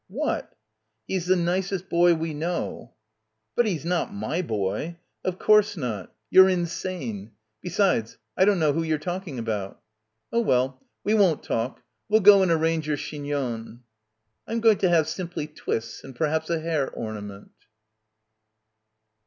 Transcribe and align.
"What?" 0.07 0.55
"He's 1.05 1.27
the 1.27 1.35
nicest 1.35 1.87
boy 1.87 2.15
we 2.15 2.33
know." 2.33 2.95
"But 3.55 3.67
he's 3.67 3.85
not 3.85 4.11
my 4.11 4.41
boy. 4.41 4.97
Of 5.23 5.37
course 5.37 5.77
not. 5.77 6.11
You're 6.31 6.49
insane. 6.49 7.33
Besides, 7.61 8.17
I 8.35 8.45
don't 8.45 8.57
know 8.57 8.73
who 8.73 8.81
you're 8.81 8.97
talking 8.97 9.37
about." 9.37 9.79
"Oh, 10.33 10.41
well, 10.41 10.83
we 11.03 11.13
won't 11.13 11.43
talk. 11.43 11.83
We'll 12.09 12.21
go 12.21 12.41
and 12.41 12.49
ar 12.51 12.57
range 12.57 12.87
your 12.87 12.97
chignon." 12.97 13.83
"I'm 14.47 14.59
going 14.59 14.79
to 14.79 14.89
have 14.89 15.07
simply 15.07 15.45
twists 15.45 16.03
and 16.03 16.15
perhaps 16.15 16.49
a 16.49 16.59
hair 16.59 16.89
ornament." 16.89 17.51